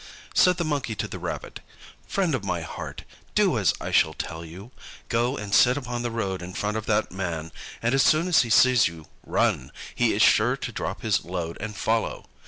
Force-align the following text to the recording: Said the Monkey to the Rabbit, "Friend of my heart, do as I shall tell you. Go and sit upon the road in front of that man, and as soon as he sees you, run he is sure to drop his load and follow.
Said 0.33 0.57
the 0.57 0.65
Monkey 0.65 0.95
to 0.95 1.07
the 1.07 1.19
Rabbit, 1.19 1.59
"Friend 2.07 2.33
of 2.33 2.43
my 2.43 2.61
heart, 2.61 3.03
do 3.35 3.59
as 3.59 3.71
I 3.79 3.91
shall 3.91 4.15
tell 4.15 4.43
you. 4.43 4.71
Go 5.09 5.37
and 5.37 5.53
sit 5.53 5.77
upon 5.77 6.01
the 6.01 6.09
road 6.09 6.41
in 6.41 6.55
front 6.55 6.75
of 6.75 6.87
that 6.87 7.11
man, 7.11 7.51
and 7.83 7.93
as 7.93 8.01
soon 8.01 8.27
as 8.27 8.41
he 8.41 8.49
sees 8.49 8.87
you, 8.87 9.05
run 9.23 9.71
he 9.93 10.15
is 10.15 10.23
sure 10.23 10.57
to 10.57 10.71
drop 10.71 11.03
his 11.03 11.23
load 11.23 11.55
and 11.59 11.75
follow. 11.75 12.25